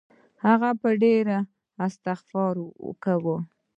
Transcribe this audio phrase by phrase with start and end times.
[0.45, 1.25] هغه به ډېر
[1.85, 2.55] استغفار
[3.03, 3.37] کاوه.